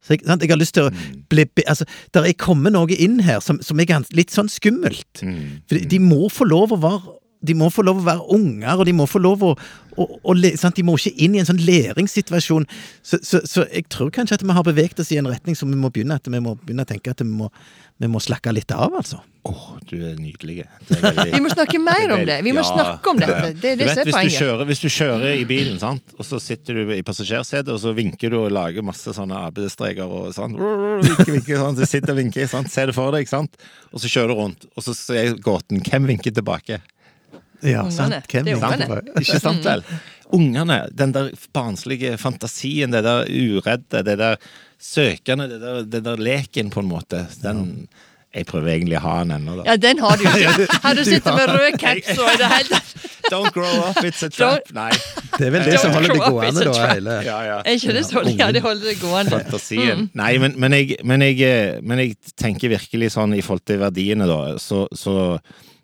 [0.00, 0.44] Så jeg, sant?
[0.44, 0.92] jeg har lyst til å
[1.32, 5.24] bli Altså, der er kommet noe inn her som, som er litt sånn skummelt.
[5.24, 5.60] Mm.
[5.66, 8.74] For de, de må få lov å være de må få lov å være unger,
[8.74, 9.54] og de må få lov å,
[9.96, 10.34] å, å?
[10.36, 12.66] De må ikke inn i en sånn læringssituasjon.
[13.00, 15.72] Så, så, så jeg tror kanskje at vi har beveget oss i en retning som
[15.72, 17.48] vi må begynne at vi må begynne å tenke at vi må,
[17.96, 19.22] vi må slakke litt av, altså.
[19.48, 20.66] Åh, du er nydelig.
[20.90, 22.34] Veldig- Vi må snakke mer om det.
[22.44, 22.68] Vi må Ja.
[22.74, 23.54] snakke om dette.
[23.56, 24.36] Det er Du det vet, som er hvis, du poenget.
[24.42, 26.02] kjører, hvis du kjører i bilen, sant?
[26.18, 30.04] og så sitter du i passasjersetet, og så vinker du og lager masse sånne AB-streker
[30.04, 30.58] og sånn.
[31.06, 31.78] Vinker, vinker, sånn.
[31.80, 32.68] Du sitter og vinker, sant?
[32.70, 33.56] Se det for deg, sant?
[33.92, 36.80] og så kjører du rundt, og så er gåten hvem vinker tilbake?
[37.64, 38.14] Ja, sant?
[38.28, 39.00] Hvem er ungene.
[39.20, 39.82] Ikke sant vel?
[40.36, 44.36] Ungene, den der barnslige fantasien, det der uredde, det der
[44.80, 47.88] søkende, det der, det der leken, på en måte, den
[48.30, 49.64] Jeg prøver egentlig å ha den ennå, da.
[49.66, 50.66] Ja, den har du ikke.
[50.84, 53.06] Her du sitter med rød caps og i det hele tatt.
[53.30, 54.70] Don't grow up, it's a trap.
[54.74, 54.90] Nei.
[55.36, 56.84] Det er vel det Don't som holder det gående, da.
[56.92, 57.16] Hele.
[57.26, 57.56] Ja, ja.
[57.64, 58.22] Er ikke det så?
[58.30, 59.34] Ja, det holder det gående.
[59.34, 60.06] fantasien.
[60.18, 64.30] Nei, men, men, jeg, men, jeg, men jeg tenker virkelig sånn i forhold til verdiene,
[64.30, 65.34] da, så, så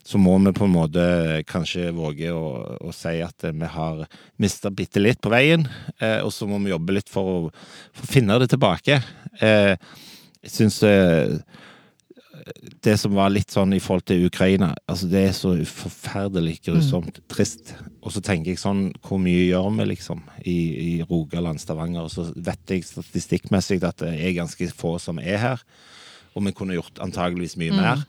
[0.07, 1.05] så må vi på en måte
[1.51, 2.45] kanskje våge å,
[2.79, 4.05] å si at vi har
[4.39, 5.65] mista bitte litt på veien,
[5.99, 7.39] eh, og så må vi jobbe litt for å,
[7.91, 9.01] for å finne det tilbake.
[9.43, 9.75] Eh,
[10.47, 11.35] jeg syns eh,
[12.83, 17.19] det som var litt sånn i forhold til Ukraina altså Det er så forferdelig grusomt
[17.31, 17.73] trist.
[18.05, 22.07] Og så tenker jeg sånn Hvor mye gjør vi, liksom, i, i Rogaland, Stavanger?
[22.07, 25.67] Og så vet jeg statistikkmessig at det er ganske få som er her.
[26.37, 28.07] Og vi kunne gjort antageligvis mye mer.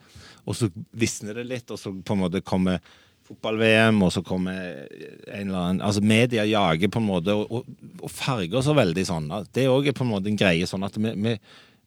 [0.47, 2.80] Og så visner det litt, og så på en måte kommer
[3.28, 7.65] fotball-VM, og så kommer en eller annen Altså media jager på en måte, og, og,
[8.00, 9.32] og farger så veldig sånn.
[9.52, 11.36] Det er også på en måte en greie sånn at vi, vi,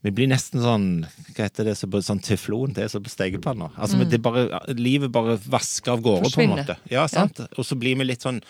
[0.03, 0.85] vi blir nesten sånn
[1.35, 1.77] Hva heter det?
[1.77, 2.73] Sånn teflon.
[2.75, 3.55] Det er så på.
[3.77, 4.11] Altså, Mm.
[4.11, 6.77] det bare, livet bare vasker av gårde, på en måte.
[6.91, 7.41] Ja, sant?
[7.59, 8.41] Og så blir vi litt sånn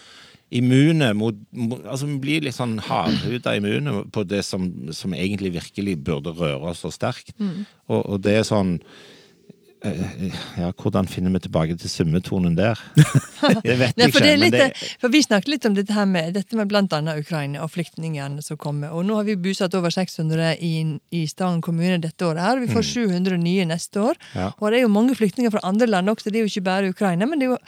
[0.52, 5.52] immune mot, mot Altså vi blir litt sånn hardhuda immune på det som, som egentlig
[5.54, 7.34] virkelig burde røre oss så sterkt.
[7.38, 7.66] Mm.
[7.88, 8.80] Og, og det er sånn
[9.80, 12.78] Ja, hvordan finner vi tilbake til summetonen der?
[13.64, 14.32] Det vet Nei, jeg for, det ikke.
[14.34, 17.62] er litt, det, for Vi snakket litt om dette her med, dette med annet Ukraina
[17.64, 18.92] og flyktningene som kommer.
[18.92, 20.74] Og nå har vi bosatt over 600 i,
[21.16, 22.42] i Stangen kommune dette året.
[22.44, 24.20] her, Vi får 700 nye neste år.
[24.20, 24.36] Mm.
[24.42, 24.50] Ja.
[24.58, 26.28] Og det er jo mange flyktninger fra andre land også.
[26.30, 27.60] Det er jo ikke bare Ukraina, men det er jo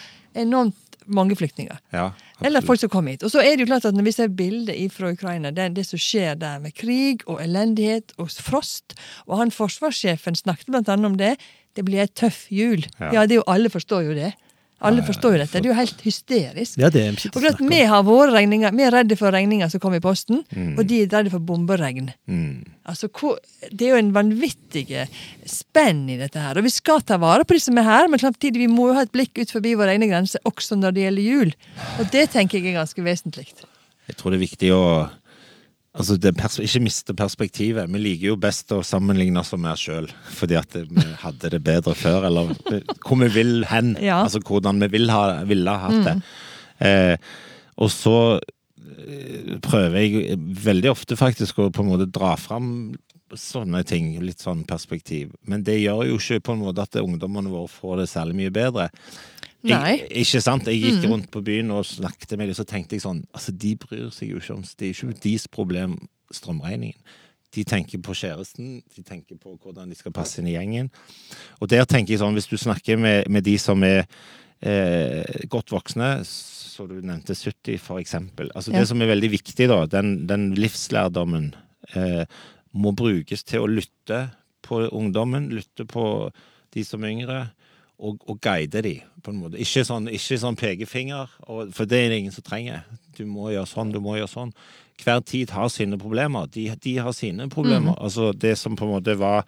[0.45, 1.79] enormt mange flyktninger.
[1.91, 2.13] ja,
[2.45, 3.23] Eller folk som kommer hit.
[3.23, 5.87] Og så er det jo klart at når vi ser bilder fra Ukraina, det, det
[5.87, 8.95] som skjer der med krig og elendighet og frost
[9.27, 11.37] Og han forsvarssjefen snakket annet om det.
[11.77, 12.85] Det blir et tøff jul.
[12.99, 13.13] Ja.
[13.13, 14.33] Ja, det er jo, alle forstår jo det.
[14.83, 15.61] Alle forstår jo dette.
[15.63, 16.79] Det er jo helt hysterisk.
[16.81, 17.61] Ja, det er Og klart.
[17.71, 20.43] Vi har våre regninger, vi er redde for regninger som kommer i posten,
[20.75, 22.11] og de er redde for bomberegn.
[22.27, 22.65] Mm.
[22.91, 23.09] Altså,
[23.71, 25.07] Det er jo en vanvittig
[25.47, 26.59] spenn i dette her.
[26.59, 28.99] Og vi skal ta vare på de som er her, men samtidig vi må jo
[28.99, 31.55] ha et blikk ut forbi våre egne grenser, også når det gjelder jul.
[32.01, 33.47] Og det tenker jeg er ganske vesentlig.
[34.09, 34.83] Jeg tror det er viktig å
[35.93, 36.17] Altså
[36.65, 37.91] ikke miste perspektivet.
[37.93, 41.61] Vi liker jo best å sammenligne oss med oss sjøl, fordi at vi hadde det
[41.67, 42.55] bedre før, eller
[43.05, 43.93] hvor vi vil hen.
[44.09, 44.23] Ja.
[44.25, 46.17] Altså hvordan vi vil ha, ville ha hatt det.
[46.83, 47.33] Eh,
[47.77, 52.95] og så eh, prøver jeg veldig ofte faktisk å på en måte dra fram
[53.39, 55.33] sånne ting, litt sånn perspektiv.
[55.49, 58.53] Men det gjør jo ikke på en måte at ungdommene våre får det særlig mye
[58.55, 58.89] bedre.
[59.63, 60.67] Jeg, ikke sant?
[60.67, 63.77] Jeg gikk rundt på byen og snakket med dem, så tenkte jeg sånn Altså, de
[63.79, 65.95] bryr seg jo ikke om Det er ikke deres problem,
[66.35, 66.99] strømregningen.
[67.53, 70.89] De tenker på kjæresten, de tenker på hvordan de skal passe inn i gjengen.
[71.61, 74.07] Og der tenker jeg sånn, hvis du snakker med, med de som er
[74.65, 78.49] eh, godt voksne, så du nevnte 70 for eksempel.
[78.57, 78.81] Altså Ja.
[78.81, 81.53] det som er veldig viktig da, den, den livslærdommen
[81.95, 82.25] eh,
[82.73, 84.27] må brukes til å lytte
[84.65, 86.05] på ungdommen, lytte på
[86.73, 87.41] de som er yngre,
[88.03, 89.59] og, og guide de på en måte.
[89.63, 92.87] Ikke sånn, ikke sånn pekefinger, og, for det er det ingen som trenger.
[93.15, 94.55] Du må gjøre sånn, du må gjøre sånn.
[95.03, 96.49] Hver tid har sine problemer.
[96.53, 97.95] De, de har sine problemer.
[97.99, 99.47] Altså det som på en måte var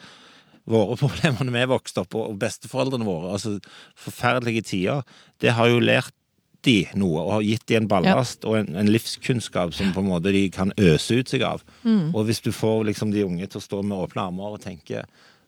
[0.71, 3.57] våre problemer da vi vokste opp, og besteforeldrene våre, altså
[4.01, 5.03] forferdelige tider,
[5.43, 6.15] det har jo lært
[6.65, 10.11] de noe, og har gitt de en ballast og en, en livskunnskap som på en
[10.11, 11.65] måte de kan øse ut seg av.
[12.15, 15.05] Og hvis du får liksom de unge til å stå med åpne armer og tenke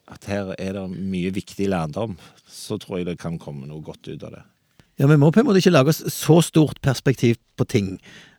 [0.06, 2.14] at her er det mye viktig lærdom,
[2.46, 4.44] så tror jeg det kan komme noe godt ut av det.
[4.96, 7.96] Ja, Vi må på en måte ikke lage oss så stort perspektiv på ting.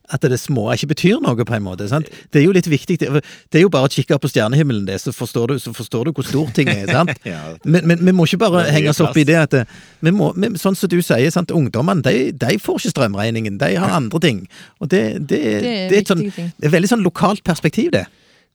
[0.10, 1.88] At det små ikke betyr noe, på en måte.
[1.92, 2.08] sant?
[2.32, 2.96] Det er jo litt viktig.
[3.02, 3.10] Det
[3.52, 6.12] det er jo bare å kikke på stjernehimmelen, det, så forstår du, så forstår du
[6.16, 6.86] hvor stor ting er.
[6.88, 7.12] sant?
[7.68, 9.56] Men, men vi må ikke bare henge oss opp i det at
[10.06, 11.52] vi må, vi, Sånn som du sier, sant?
[11.52, 13.58] ungdommene de, de får ikke strømregningen.
[13.60, 14.40] De har andre ting.
[14.80, 18.06] Og det, det, det, er et sånn, det veldig sånn lokalt perspektiv, det.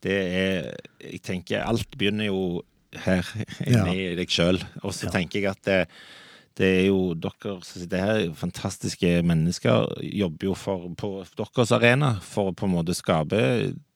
[0.03, 0.73] Det er
[1.05, 2.63] Jeg tenker alt begynner jo
[3.05, 3.27] her
[3.67, 3.85] Ja.
[3.87, 4.61] deg sjøl.
[4.83, 5.73] Og så tenker jeg at
[6.59, 12.15] det, er jo dere som sitter her, fantastiske mennesker, jobber jo for, på deres arena
[12.25, 13.41] for å på en måte skape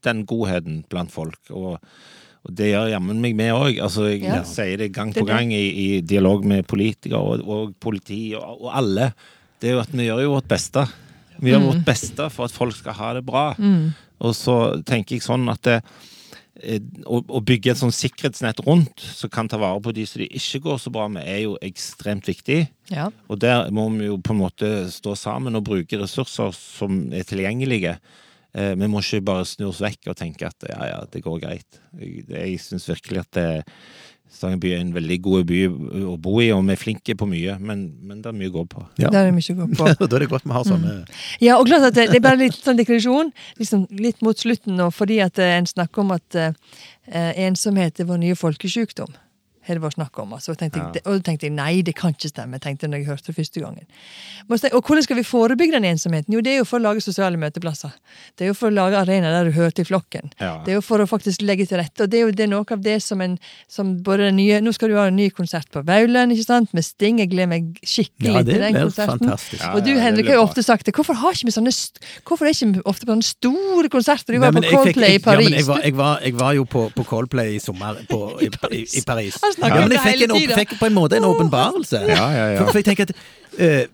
[0.06, 1.38] den godheten blant folk.
[1.50, 1.76] Og,
[2.46, 3.80] og det gjør jammen meg med òg.
[3.82, 4.42] Altså, jeg Ja.
[4.46, 5.64] sier det gang på gang i,
[5.96, 9.10] i dialog med politikere og, og politi og, og alle.
[9.60, 10.86] Det er jo at vi gjør jo vårt beste.
[11.40, 13.50] Vi gjør vårt beste for at folk skal ha det bra.
[14.24, 14.54] Og så
[14.88, 15.80] tenker jeg sånn at det,
[17.04, 20.30] å, å bygge et sånn sikkerhetsnett rundt som kan ta vare på de som det
[20.38, 22.62] ikke går så bra med, er jo ekstremt viktig.
[22.92, 23.10] Ja.
[23.28, 27.26] Og der må vi jo på en måte stå sammen og bruke ressurser som er
[27.28, 27.96] tilgjengelige.
[28.56, 31.40] Eh, Vi må ikke bare snu oss vekk og tenke at ja, ja, det går
[31.44, 31.80] greit.
[32.00, 33.48] Jeg, jeg syns virkelig at det,
[34.26, 35.58] Stavanger by er en veldig god by
[36.10, 38.54] å bo i, og vi er flinke på mye, men, men det er mye å
[38.56, 38.82] gå på.
[38.98, 39.12] Ja.
[39.14, 39.86] Det er mye å gå på.
[40.02, 40.94] Da er det godt vi har sånne
[41.44, 44.76] Ja, og klart at det, det er bare litt sånn deklarasjon, liksom litt mot slutten
[44.80, 46.50] nå, fordi at eh, en snakker om at eh,
[47.46, 49.14] ensomhet er vår nye folkesykdom.
[49.66, 50.32] Har det vært snakk om.
[50.36, 50.90] Altså, tenkte Ja.
[50.94, 53.26] jeg, og da tenkte jeg nei, det kan ikke stemme, tenkte jeg når jeg hørte
[53.32, 53.86] det første gangen.
[54.48, 56.32] Og hvordan skal vi forebygge den ensomheten?
[56.34, 57.92] Jo, det er jo for å lage sosiale møteplasser.
[58.36, 60.30] Det er jo for å lage arenaer der du hører til flokken.
[60.40, 60.62] Ja.
[60.64, 62.04] Det er jo for å faktisk legge til rette.
[62.06, 64.60] Og det er jo det er noe av det som en som både den nye,
[64.60, 66.72] Nå skal du ha en ny konsert på Vaulen, ikke sant?
[66.74, 67.18] med Sting.
[67.18, 69.18] Jeg gleder meg skikkelig Ja, til den konserten.
[69.18, 69.66] fantastisk.
[69.74, 70.94] Og du Henrik har jo ofte sagt det.
[70.94, 71.72] Hvorfor har ikke vi sånne
[72.26, 74.32] Hvorfor er ikke vi ofte på sånne store konserter?
[74.34, 75.44] Du var Nei, på jeg fikk- jeg, i Paris.
[75.46, 78.20] Ja, men jeg, var, jeg, var, jeg var jo på, på Coldplay i sommer på,
[78.42, 79.38] i, i, i Paris.
[79.42, 80.56] Han snakker Ja, om men jeg det hele tiden.
[80.60, 82.00] fikk på en måte en åpenbarelse.
[82.08, 82.58] Ja, ja, ja.
[82.60, 83.16] For, for jeg tenker at
[83.60, 83.84] uh,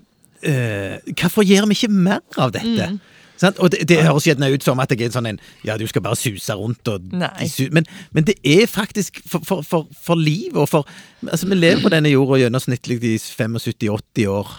[0.48, 2.88] uh, Hvorfor gjør vi ikke mer av dette?
[2.92, 3.00] Mm.
[3.42, 3.58] Sant?
[3.58, 6.04] Og det, det høres gjerne ut som at jeg er sånn en Ja, du skal
[6.04, 7.08] bare suse rundt og
[7.50, 10.86] su men, men det er faktisk for, for, for, for livet og for
[11.26, 14.52] Altså, vi lever på denne jorda gjennomsnittlig i 75-80 år.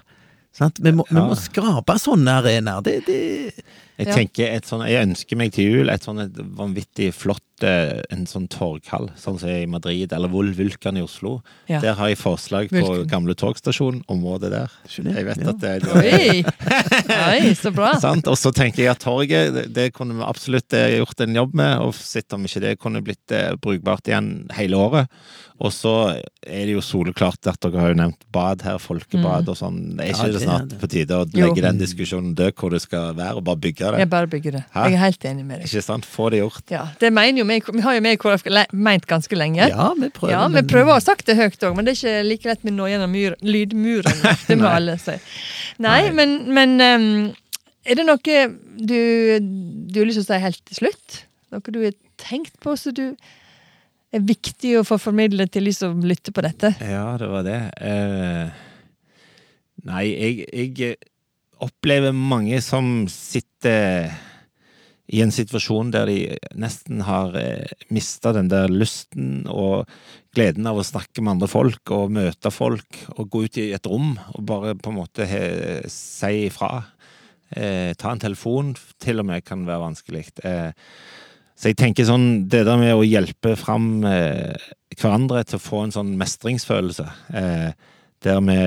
[0.53, 0.77] Sant?
[0.83, 2.83] Vi, må, vi må skape sånne arenaer.
[2.85, 3.19] Det, det
[3.97, 4.13] Jeg Ja.
[4.17, 6.19] tenker et sånt, jeg ønsker meg til jul et sånn
[6.57, 11.41] vanvittig flott eh, en sånn torghall, sånn som i Madrid, eller Vulkan i Oslo.
[11.69, 11.79] Ja.
[11.83, 13.07] Der har jeg forslag på Vulkan.
[13.11, 14.71] gamle togstasjon, området der.
[14.87, 15.49] Skjønner, Jeg vet ja.
[15.49, 16.43] at det er Oi!
[17.43, 17.93] Oi, så bra.
[18.31, 21.77] Og så tenker jeg at torget, det, det kunne vi absolutt gjort en jobb med,
[21.83, 25.23] og sett om ikke det kunne blitt eh, brukbart igjen hele året.
[25.63, 25.91] Og så
[26.43, 29.77] er det jo soleklart at dere har jo nevnt bad her, folkebad og sånn.
[29.95, 30.79] Det er Ja, ikke det det snart det.
[30.81, 31.45] på tide å Jo.
[31.45, 33.99] legge den diskusjonen død hvor det skal være, og bare bygge det?
[34.03, 34.63] Jeg bare bygger det.
[34.73, 34.87] Hæ?
[34.89, 35.69] Jeg er helt enig med deg.
[35.69, 36.05] Ikke sant?
[36.09, 36.65] Få det gjort.
[36.73, 39.67] Ja, det mener jo vi, vi har jo med i KrF meint ganske lenge.
[39.69, 40.33] Ja, vi prøver.
[40.33, 42.65] Ja, vi prøver å ha sagt det høyt òg, men det er ikke like lett
[42.65, 44.25] med å nå gjennom myr, lydmuren.
[44.47, 45.15] Det må alle si.
[45.83, 46.15] Nei, Nei.
[46.17, 47.07] men, men um,
[47.83, 48.41] er det noe
[48.79, 48.99] du,
[49.39, 51.23] du har lyst til å si helt til slutt?
[51.53, 53.07] Noe du har tenkt på som du
[54.13, 56.75] er viktig å få formidlet til de som lytter på dette?
[56.85, 57.59] Ja, det var det.
[57.81, 58.53] Uh,
[59.89, 60.95] nei, jeg, jeg
[61.63, 64.11] opplever mange som sitter
[65.13, 66.17] i en situasjon der de
[66.57, 69.89] nesten har eh, mista den der lysten og
[70.33, 73.89] gleden av å snakke med andre folk og møte folk og gå ut i et
[73.89, 75.43] rom og bare på en måte he,
[75.91, 76.71] si ifra.
[77.53, 80.25] Eh, ta en telefon til og med kan være vanskelig.
[80.41, 80.71] Eh,
[81.53, 84.57] så jeg tenker sånn, det der med å hjelpe fram eh,
[84.97, 87.05] hverandre til å få en sånn mestringsfølelse,
[87.37, 87.69] eh,
[88.25, 88.57] der, vi,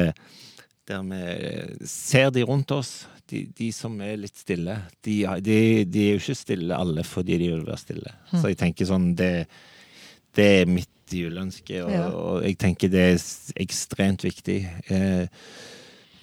[0.86, 6.02] der vi ser de rundt oss, de, de som er litt stille, de, de, de
[6.08, 8.12] er jo ikke stille alle fordi de vil være stille.
[8.32, 9.30] Så jeg tenker sånn, det,
[10.36, 12.04] det er mitt juleønske, og, Ja.
[12.10, 13.20] og jeg tenker det er
[13.62, 14.58] ekstremt viktig.
[14.90, 15.26] Eh,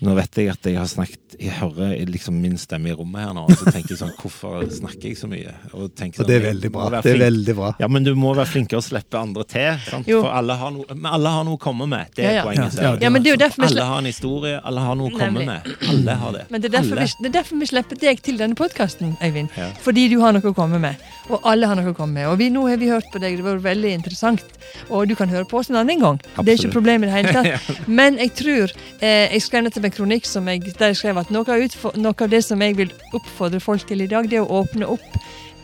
[0.04, 3.32] nå vet jeg at jeg har snakket Jeg hører liksom min stemme i rommet her
[3.34, 5.54] nå, og så tenker jeg sånn Hvorfor snakker jeg så mye?
[5.74, 6.90] Og, tenker Og det er sånn, veldig bra.
[7.04, 7.72] Det er veldig bra.
[7.82, 9.80] ja, men du må være flinkere å slippe andre til.
[9.88, 10.10] Sant?
[10.12, 12.12] For alle har, noe, men alle har noe å komme med.
[12.16, 12.44] Det er Ja, ja.
[12.48, 12.78] poenget.
[12.84, 15.46] Ja, det er jo derfor vi alle har en historie, alle har noe å komme
[15.48, 15.72] med.
[15.90, 16.46] Alle har det.
[16.54, 19.50] Men det er derfor, vi, det er derfor vi slipper deg til denne podkasten, Øyvind.
[19.58, 19.70] Ja.
[19.86, 21.02] Fordi du har noe å komme med.
[21.32, 22.28] Og alle har noe å komme med.
[22.32, 24.44] Og vi, nå har vi hørt på deg, det var veldig interessant.
[24.90, 26.20] Og du kan høre på oss en annen gang.
[26.44, 27.70] Det er ikke et problem i det hele tatt.
[28.00, 31.32] Men jeg tror eh, Jeg skrev nettopp en kronikk som jeg, der jeg skrev at
[31.34, 34.46] noe av, noe av det som jeg vil oppfordre folk til i dag, det er
[34.46, 35.18] å åpne opp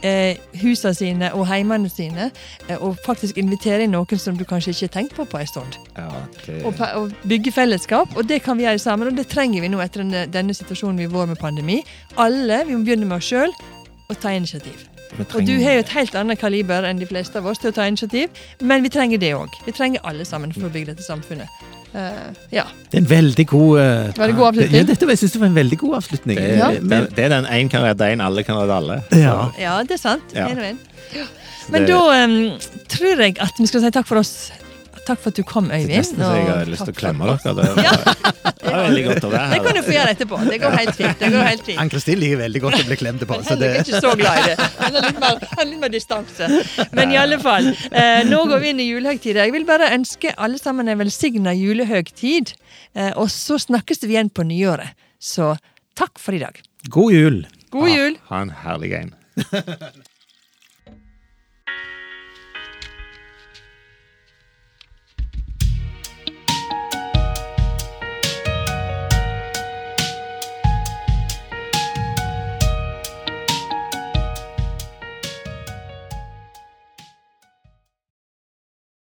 [0.04, 2.30] eh, husene sine og heimene sine,
[2.68, 5.50] eh, og faktisk invitere inn noen som du kanskje ikke har tenkt på på en
[5.50, 5.80] stund.
[5.98, 6.10] Ja,
[6.46, 9.12] det, Og, og bygge fellesskap, og det kan vi gjøre sammen.
[9.12, 11.82] Og det trenger vi nå etter denne, denne situasjonen vi har med pandemi.
[12.18, 13.54] Alle, vi må begynne med oss sjøl
[14.10, 14.88] og ta initiativ.
[15.18, 17.76] Og du har jo et helt annet kaliber enn de fleste av oss til å
[17.76, 18.30] ta initiativ,
[18.62, 19.56] men vi trenger det òg.
[19.66, 21.50] Vi trenger alle sammen for å bygge dette samfunnet.
[21.94, 22.64] Eh, ja.
[22.92, 24.76] Det er en veldig god uh, veldig det god avslutning?
[24.78, 26.38] Ja, dette, jeg synes det var en veldig god avslutning.
[26.38, 26.70] det, Ja.
[26.72, 29.02] Eh, det, det er den én kan redde én, alle kan redde alle.
[29.12, 29.38] ja.
[29.60, 30.36] ja, det er sant.
[30.36, 30.48] Ja.
[30.48, 30.80] En og en.
[31.70, 32.38] Men da um,
[32.90, 34.52] tror jeg at vi skal si takk for oss.
[35.10, 35.90] Takk for at du kom, Øyvind.
[35.90, 37.54] Nesten så jeg har lyst til å klemme dere.
[37.58, 37.94] Det var, Ja,
[38.60, 40.40] det var veldig godt å være det kan du få gjøre etterpå.
[40.50, 41.16] Det går helt fint.
[41.24, 41.80] Det går helt fint.
[41.84, 43.40] Ann-Kristin liker veldig godt å bli klemt på.
[43.40, 44.68] Men Så Henrik er ikke så glad i det.
[44.84, 46.50] Han har litt mer, har litt mer distanse.
[47.00, 49.48] Men i alle fall, eh, nå går vi inn i julehøgtida.
[49.48, 52.54] Jeg vil bare ønske alle sammen en velsigna julehøgtid.
[52.94, 54.94] Eh, og så snakkes vi igjen på nyåret.
[55.20, 55.56] Så
[56.00, 56.62] takk for i dag.
[56.90, 57.42] god jul!
[57.74, 58.16] God jul!
[58.30, 59.16] Ha en herlig en.